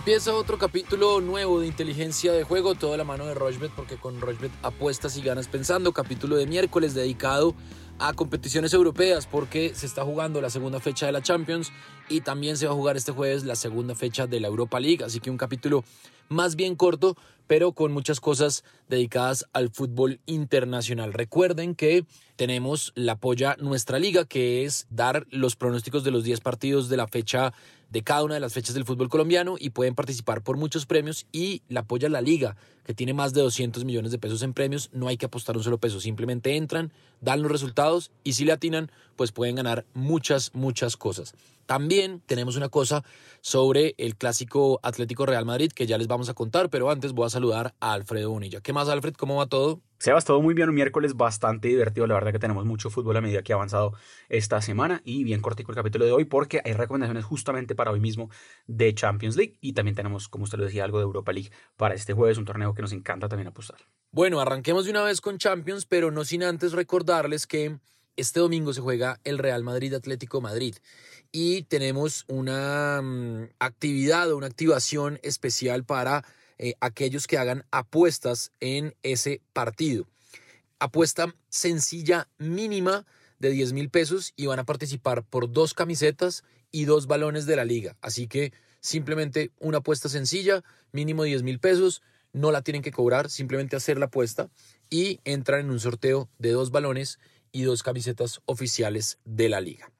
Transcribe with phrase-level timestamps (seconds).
[0.00, 4.18] Empieza otro capítulo nuevo de inteligencia de juego, toda la mano de Rochbet, porque con
[4.18, 5.92] Rochbet apuestas y ganas pensando.
[5.92, 7.54] Capítulo de miércoles dedicado
[7.98, 11.70] a competiciones europeas, porque se está jugando la segunda fecha de la Champions
[12.10, 15.02] y también se va a jugar este jueves la segunda fecha de la Europa League.
[15.02, 15.84] Así que un capítulo
[16.28, 17.16] más bien corto,
[17.46, 21.12] pero con muchas cosas dedicadas al fútbol internacional.
[21.12, 22.04] Recuerden que
[22.36, 26.96] tenemos la polla nuestra liga, que es dar los pronósticos de los 10 partidos de
[26.96, 27.52] la fecha
[27.90, 31.26] de cada una de las fechas del fútbol colombiano y pueden participar por muchos premios
[31.32, 34.90] y la apoya la liga que tiene más de 200 millones de pesos en premios,
[34.92, 38.52] no hay que apostar un solo peso, simplemente entran, dan los resultados y si le
[38.52, 41.34] atinan, pues pueden ganar muchas, muchas cosas.
[41.70, 43.04] También tenemos una cosa
[43.42, 47.26] sobre el clásico Atlético Real Madrid que ya les vamos a contar, pero antes voy
[47.26, 48.60] a saludar a Alfredo Bonilla.
[48.60, 49.14] ¿Qué más, Alfred?
[49.14, 49.80] ¿Cómo va todo?
[50.00, 53.20] Sebas, todo muy bien, un miércoles bastante divertido, la verdad que tenemos mucho fútbol a
[53.20, 53.92] medida que ha avanzado
[54.28, 58.00] esta semana y bien cortico el capítulo de hoy porque hay recomendaciones justamente para hoy
[58.00, 58.30] mismo
[58.66, 61.94] de Champions League y también tenemos, como usted lo decía, algo de Europa League para
[61.94, 63.78] este jueves, un torneo que nos encanta también apostar.
[64.10, 67.78] Bueno, arranquemos de una vez con Champions, pero no sin antes recordarles que
[68.16, 70.74] este domingo se juega el Real Madrid Atlético Madrid
[71.32, 76.24] y tenemos una mm, actividad o una activación especial para
[76.58, 80.06] eh, aquellos que hagan apuestas en ese partido.
[80.78, 83.06] Apuesta sencilla mínima
[83.38, 87.56] de 10 mil pesos y van a participar por dos camisetas y dos balones de
[87.56, 87.96] la liga.
[88.00, 93.28] Así que simplemente una apuesta sencilla, mínimo 10 mil pesos, no la tienen que cobrar,
[93.30, 94.50] simplemente hacer la apuesta
[94.88, 97.18] y entran en un sorteo de dos balones
[97.52, 99.90] y dos camisetas oficiales de la liga.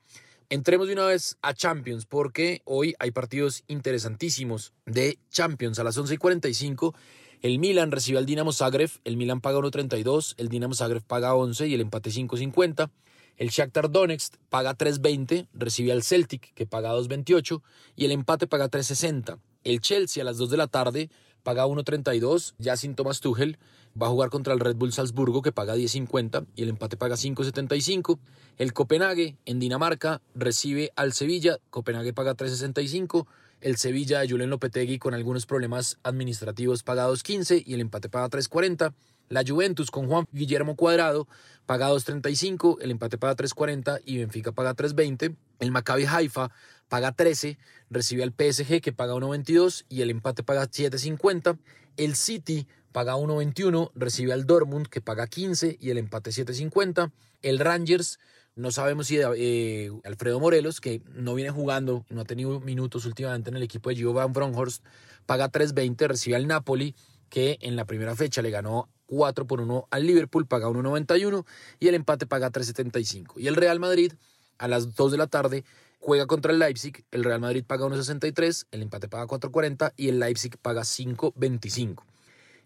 [0.53, 5.97] Entremos de una vez a Champions porque hoy hay partidos interesantísimos de Champions a las
[5.97, 6.93] 11 y 45.
[7.41, 11.69] El Milan recibe al Dinamo Zagreb, el Milan paga 1.32, el Dinamo Zagreb paga 11
[11.69, 12.91] y el empate 5.50.
[13.37, 17.63] El Shakhtar Donetsk paga 3.20, recibe al Celtic que paga 2.28
[17.95, 19.39] y el empate paga 3.60.
[19.63, 21.11] El Chelsea a las 2 de la tarde
[21.43, 23.59] paga 1.32, ya sin Thomas Tuchel,
[24.01, 27.17] va a jugar contra el Red Bull Salzburgo que paga 10.50 y el empate paga
[27.17, 28.19] 5.75.
[28.59, 33.27] El Copenhague en Dinamarca recibe al Sevilla, Copenhague paga 3.65.
[33.61, 38.29] El Sevilla de Julen Lopetegui con algunos problemas administrativos paga 2.15 y el empate paga
[38.31, 38.95] 3.40.
[39.31, 41.29] La Juventus con Juan Guillermo Cuadrado
[41.65, 45.37] paga 2.35, el empate paga 3.40 y Benfica paga 3.20.
[45.61, 46.51] El Maccabi Haifa
[46.89, 47.57] paga 13,
[47.91, 51.59] recibe al PSG que paga 1.22 y el empate paga 7.50.
[51.97, 57.13] El City paga 1.21, recibe al Dortmund que paga 15 y el empate 7.50.
[57.43, 58.19] El Rangers,
[58.57, 63.51] no sabemos si eh, Alfredo Morelos, que no viene jugando, no ha tenido minutos últimamente
[63.51, 64.85] en el equipo de Gio Van Bronckhorst,
[65.25, 66.97] paga 3.20, recibe al Napoli
[67.31, 71.47] que en la primera fecha le ganó 4 por 1 al Liverpool, paga 1.91
[71.79, 73.35] y el empate paga 3.75.
[73.37, 74.13] Y el Real Madrid
[74.59, 75.65] a las 2 de la tarde
[75.99, 80.19] juega contra el Leipzig, el Real Madrid paga 1.63, el empate paga 4.40 y el
[80.19, 82.03] Leipzig paga 5.25.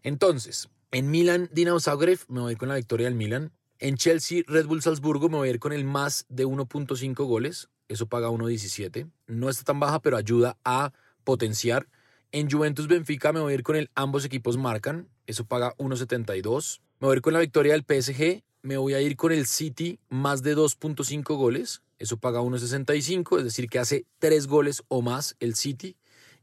[0.02, 3.52] Entonces, en Milan, Dinamo Zagreb, me voy con la victoria del Milan.
[3.78, 7.68] En Chelsea, Red Bull Salzburgo, me voy a ir con el más de 1.5 goles.
[7.88, 9.10] Eso paga 1.17.
[9.26, 10.92] No está tan baja, pero ayuda a
[11.24, 11.88] potenciar.
[12.34, 15.08] En Juventus Benfica me voy a ir con el ambos equipos marcan.
[15.28, 16.80] Eso paga 1.72.
[16.98, 18.42] Me voy a ir con la victoria del PSG.
[18.62, 21.82] Me voy a ir con el City más de 2.5 goles.
[22.00, 25.96] Eso paga 1.65, es decir, que hace 3 goles o más el City.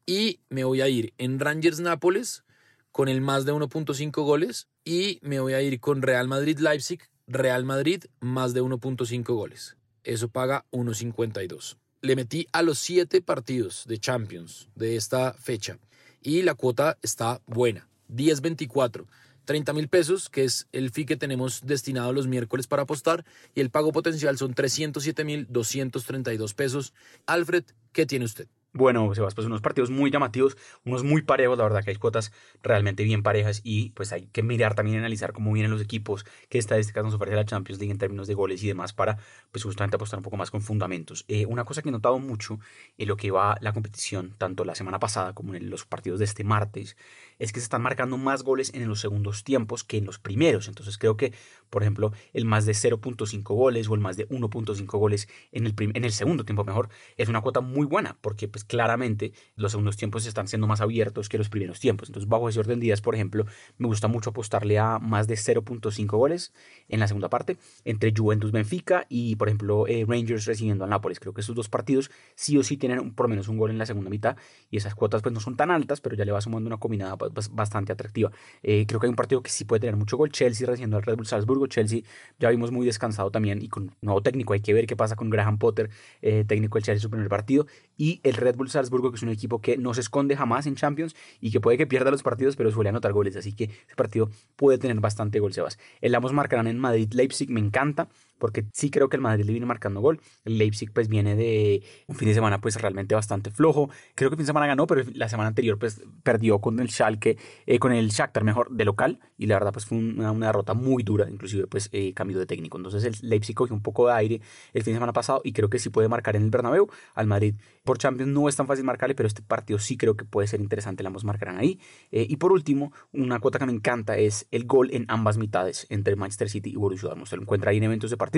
[0.05, 2.45] Y me voy a ir en Rangers Nápoles
[2.93, 7.01] con el más de 1.5 goles y me voy a ir con Real Madrid Leipzig,
[7.27, 9.75] Real Madrid más de 1.5 goles.
[10.05, 11.80] Eso paga 1.52.
[12.01, 15.77] Le metí a los 7 partidos de Champions de esta fecha
[16.23, 19.05] y la cuota está buena, 10.24.
[19.45, 23.61] 30 mil pesos, que es el fee que tenemos destinado los miércoles para apostar, y
[23.61, 26.93] el pago potencial son 307 mil 232 pesos.
[27.25, 28.47] Alfred, ¿qué tiene usted?
[28.73, 30.55] Bueno, Sebas, pues unos partidos muy llamativos,
[30.85, 32.31] unos muy parejos, la verdad que hay cuotas
[32.63, 36.57] realmente bien parejas y pues hay que mirar también analizar cómo vienen los equipos, qué
[36.57, 39.17] estadísticas nos ofrece la Champions League en términos de goles y demás para
[39.51, 41.25] pues justamente apostar un poco más con fundamentos.
[41.27, 42.59] Eh, una cosa que he notado mucho
[42.97, 46.25] en lo que va la competición, tanto la semana pasada como en los partidos de
[46.25, 46.95] este martes,
[47.39, 50.69] es que se están marcando más goles en los segundos tiempos que en los primeros.
[50.69, 51.33] Entonces creo que,
[51.69, 55.73] por ejemplo, el más de 0.5 goles o el más de 1.5 goles en el,
[55.77, 59.97] en el segundo tiempo mejor es una cuota muy buena porque pues claramente los segundos
[59.97, 62.09] tiempos están siendo más abiertos que los primeros tiempos.
[62.09, 63.45] Entonces bajo ese orden de por ejemplo,
[63.77, 66.53] me gusta mucho apostarle a más de 0.5 goles
[66.89, 71.19] en la segunda parte entre Juventus Benfica y, por ejemplo, eh, Rangers recibiendo al Nápoles.
[71.19, 73.77] Creo que esos dos partidos sí o sí tienen por lo menos un gol en
[73.77, 74.35] la segunda mitad
[74.69, 77.15] y esas cuotas pues no son tan altas, pero ya le va sumando una combinada
[77.51, 78.31] bastante atractiva.
[78.63, 80.31] Eh, creo que hay un partido que sí puede tener mucho gol.
[80.31, 81.67] Chelsea recibiendo al Red Bull Salzburgo.
[81.67, 82.01] Chelsea
[82.39, 84.53] ya vimos muy descansado también y con nuevo técnico.
[84.53, 85.89] Hay que ver qué pasa con Graham Potter,
[86.21, 87.67] eh, técnico del Chelsea, su primer partido.
[88.01, 90.73] Y el Red Bull Salzburgo, que es un equipo que no se esconde jamás en
[90.73, 93.35] Champions y que puede que pierda los partidos, pero suele anotar goles.
[93.35, 95.77] Así que ese partido puede tener bastante gol, Sebas.
[96.01, 98.07] El ambos marcarán en Madrid-Leipzig, me encanta
[98.41, 100.19] porque sí creo que el Madrid le viene marcando gol.
[100.43, 103.89] El Leipzig pues viene de un fin de semana pues realmente bastante flojo.
[104.15, 106.89] Creo que el fin de semana ganó, pero la semana anterior pues perdió con el
[106.89, 110.73] Schalke, eh, con el Shakhtar mejor de local y la verdad pues fue una, derrota
[110.73, 112.77] muy dura, inclusive pues eh, cambio de técnico.
[112.77, 114.41] Entonces el Leipzig cogió un poco de aire
[114.73, 116.89] el fin de semana pasado y creo que sí puede marcar en el Bernabéu.
[117.13, 120.25] Al Madrid por Champions no es tan fácil marcarle, pero este partido sí creo que
[120.25, 121.79] puede ser interesante, ambos marcarán ahí.
[122.11, 125.85] Eh, y por último, una cuota que me encanta es el gol en ambas mitades
[125.89, 127.27] entre Manchester City y Borussia Dortmund.
[127.27, 128.30] Se lo encuentra ahí en eventos de partido.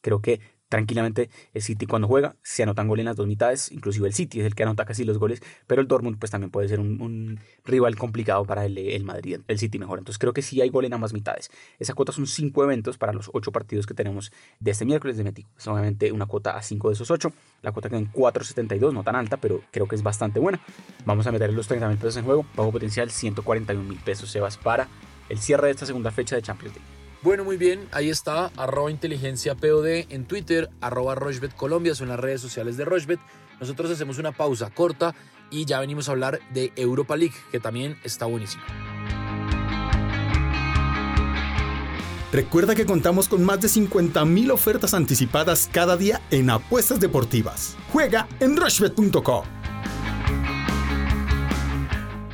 [0.00, 4.08] Creo que tranquilamente el City cuando juega se anotan goles en las dos mitades, inclusive
[4.08, 6.68] el City es el que anota casi los goles, pero el Dortmund pues también puede
[6.68, 9.98] ser un, rival complicado para el, el, Madrid, el City mejor.
[9.98, 11.50] Entonces creo que sí hay gol en ambas mitades.
[11.78, 15.24] Esa cuota son cinco eventos para los ocho partidos que tenemos de este miércoles de
[15.24, 15.48] México.
[15.56, 17.32] Es obviamente una cuota a cinco de esos ocho.
[17.62, 20.60] La cuota queda en 4.72, no tan alta, pero creo que es bastante buena.
[21.04, 24.56] Vamos a meter los 30 mil pesos en juego, bajo potencial 141 mil pesos, Sebas,
[24.56, 24.88] para
[25.28, 26.95] el cierre de esta segunda fecha de Champions League.
[27.26, 32.20] Bueno, muy bien, ahí está, arroba inteligencia POD en Twitter, arroba Rochbet Colombia, son las
[32.20, 33.18] redes sociales de Rochbet.
[33.58, 35.12] Nosotros hacemos una pausa corta
[35.50, 38.62] y ya venimos a hablar de Europa League, que también está buenísimo.
[42.30, 47.76] Recuerda que contamos con más de 50.000 ofertas anticipadas cada día en apuestas deportivas.
[47.92, 49.55] Juega en rushbet.com.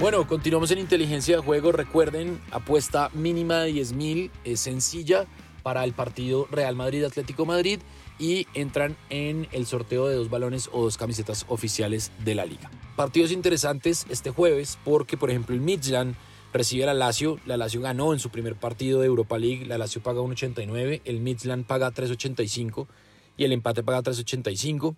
[0.02, 1.70] Bueno, continuamos en inteligencia de juego.
[1.70, 5.26] Recuerden, apuesta mínima de 10 mil, es sencilla
[5.62, 7.78] para el partido Real Madrid-Atlético Madrid
[8.19, 12.69] y entran en el sorteo de dos balones o dos camisetas oficiales de la liga.
[12.96, 16.16] Partidos interesantes este jueves porque, por ejemplo, el Midland
[16.52, 17.38] recibe la Lazio.
[17.46, 19.66] La Lazio ganó en su primer partido de Europa League.
[19.66, 22.88] La Lazio paga 1.89, el Midland paga 3.85
[23.37, 24.96] y el empate paga 3.85.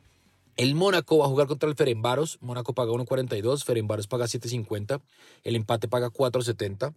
[0.57, 2.39] El Mónaco va a jugar contra el Ferenbaros.
[2.41, 5.01] Mónaco paga 1.42, Ferenbaros paga 7.50,
[5.43, 6.95] el empate paga 4.70.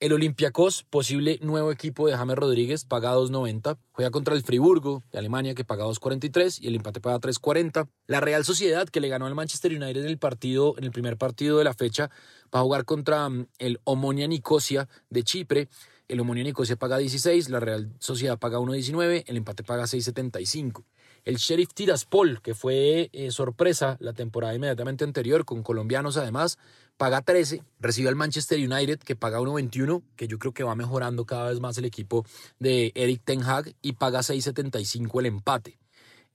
[0.00, 3.78] El Olympiacos, posible nuevo equipo de James Rodríguez, paga 2.90.
[3.92, 7.88] Juega contra el Friburgo de Alemania, que paga 2.43 y el empate paga 3.40.
[8.08, 11.16] La Real Sociedad, que le ganó al Manchester United en el partido, en el primer
[11.16, 12.10] partido de la fecha,
[12.52, 15.68] va a jugar contra mm, el Omonia Nicosia de Chipre.
[16.08, 20.84] El Omonia Nicosia paga 16, la Real Sociedad paga 1.19, el empate paga 6.75.
[21.26, 26.56] El Sheriff Tiraspol, que fue eh, sorpresa la temporada inmediatamente anterior, con colombianos además,
[26.96, 27.64] paga 13.
[27.80, 31.58] Recibe al Manchester United, que paga 1.21, que yo creo que va mejorando cada vez
[31.58, 32.24] más el equipo
[32.60, 35.80] de Eric Ten Hag, y paga 6.75 el empate.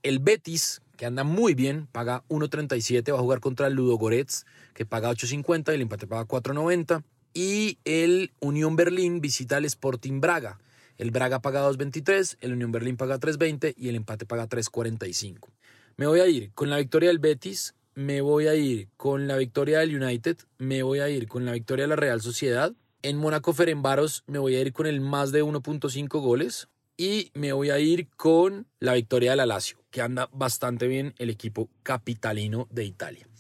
[0.04, 4.44] El Betis, que anda muy bien, paga 1.37, va a jugar contra el Ludo Goretz,
[4.74, 7.02] que paga 8.50 y el empate paga 4.90.
[7.34, 10.60] Y el Unión Berlín visita al Sporting Braga
[11.02, 15.50] el Braga paga 2.23, el Unión Berlín paga 3.20 y el empate paga 3.45.
[15.98, 19.36] Me voy a ir con la victoria del Betis, me voy a ir con la
[19.36, 22.74] victoria del United, me voy a ir con la victoria de la Real Sociedad.
[23.02, 26.68] En Mónaco Ferenbaros me voy a ir con el más de 1.5 goles
[26.98, 31.16] y me voy a ir con la victoria de la Lazio, que anda bastante bien
[31.18, 33.31] el equipo capitalino de Italia.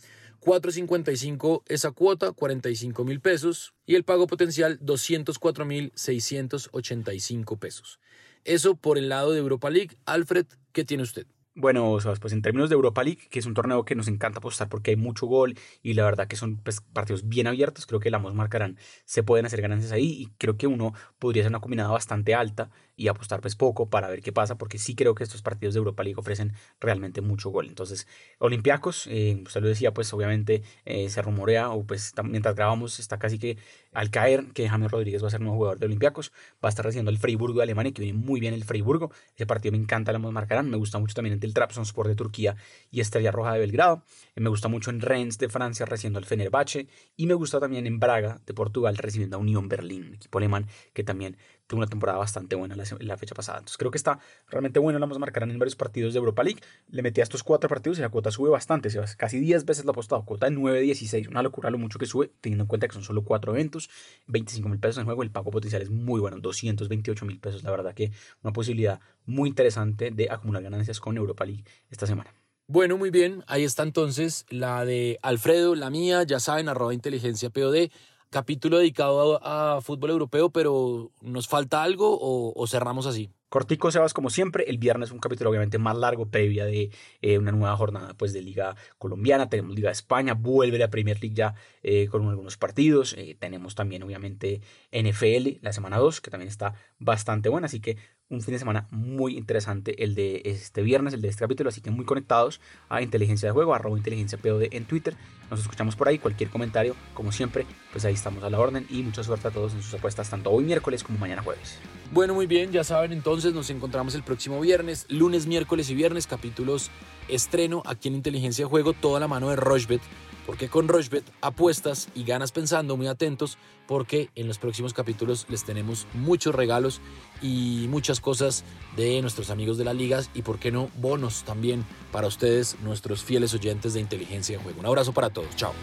[0.42, 8.00] 4.55 esa cuota, 45 mil pesos y el pago potencial 204 mil 685 pesos.
[8.44, 9.98] Eso por el lado de Europa League.
[10.06, 11.28] Alfred, ¿qué tiene usted?
[11.54, 14.70] Bueno, pues en términos de Europa League, que es un torneo que nos encanta apostar
[14.70, 18.10] porque hay mucho gol y la verdad que son pues, partidos bien abiertos, creo que
[18.10, 21.92] la marcarán, se pueden hacer ganancias ahí y creo que uno podría ser una combinada
[21.92, 22.72] bastante alta
[23.02, 25.80] y apostar pues poco para ver qué pasa, porque sí creo que estos partidos de
[25.80, 27.68] Europa League ofrecen realmente mucho gol.
[27.68, 33.00] Entonces, Olympiacos, eh, usted lo decía, pues obviamente eh, se rumorea, o pues mientras grabamos
[33.00, 33.58] está casi que
[33.92, 36.32] al caer que James Rodríguez va a ser nuevo jugador de Olympiacos,
[36.64, 39.48] va a estar recibiendo el Freiburgo de Alemania, que viene muy bien el Freiburgo, ese
[39.48, 42.56] partido me encanta, lo marcarán, me gusta mucho también el Trabzonspor de Turquía
[42.92, 44.04] y Estrella Roja de Belgrado,
[44.36, 48.00] me gusta mucho en Rennes de Francia recibiendo al Fenerbahce, y me gusta también en
[48.00, 51.38] Braga de Portugal recibiendo a Unión Berlín, equipo alemán que también
[51.72, 53.60] tuvo una temporada bastante buena la, la, fecha pasada.
[53.60, 55.00] Entonces creo que está realmente bueno.
[55.00, 56.60] La vamos a marcar en varios partidos de Europa League.
[56.90, 58.90] Le metí a estos cuatro partidos y la cuota sube bastante.
[59.18, 60.26] Casi 10 veces la apostado.
[60.26, 61.30] Cuota de 9.16.
[61.30, 63.90] Una locura lo mucho que sube, teniendo en cuenta que son solo cuatro eventos.
[64.28, 65.24] 25 mil pesos en juego.
[65.24, 66.40] El pago potencial es muy bueno.
[66.40, 67.64] 228 mil pesos.
[67.64, 68.12] La verdad que
[68.44, 72.34] una posibilidad muy interesante de acumular ganancias con Europa League esta semana.
[72.68, 73.46] Bueno, muy bien.
[73.48, 76.24] Ahí está entonces la de Alfredo, la mía.
[76.24, 77.92] Ya saben, arroba inteligencia POD
[78.32, 83.30] capítulo dedicado a, fútbol europeo, pero ¿nos falta algo o, cerramos así?
[83.52, 86.90] Cortico, Sebas, como siempre, el viernes un capítulo obviamente más largo, previa de
[87.22, 91.20] eh, una nueva jornada pues, de Liga Colombiana, tenemos Liga de España, vuelve la Premier
[91.22, 91.54] League ya
[91.84, 94.62] eh, con algunos partidos, eh, tenemos también obviamente
[94.94, 97.98] NFL la semana 2, que también está bastante buena, así que
[98.30, 101.82] un fin de semana muy interesante el de este viernes, el de este capítulo, así
[101.82, 105.18] que muy conectados a Inteligencia de Juego, arroba Inteligencia POD en Twitter,
[105.52, 108.88] nos escuchamos por ahí, cualquier comentario, como siempre, pues ahí estamos a la orden.
[108.90, 111.78] Y mucha suerte a todos en sus apuestas, tanto hoy miércoles como mañana jueves.
[112.14, 113.12] Bueno, muy bien, ya saben,
[113.46, 116.92] nos encontramos el próximo viernes, lunes, miércoles y viernes, capítulos
[117.28, 120.02] estreno aquí en Inteligencia de Juego, toda la mano de Rochbet
[120.46, 123.58] porque con Rochbet apuestas y ganas pensando, muy atentos,
[123.88, 127.02] porque en los próximos capítulos les tenemos muchos regalos
[127.42, 128.64] y muchas cosas
[128.96, 133.24] de nuestros amigos de las ligas y, por qué no, bonos también para ustedes, nuestros
[133.24, 134.80] fieles oyentes de inteligencia de juego.
[134.80, 135.74] Un abrazo para todos, chao.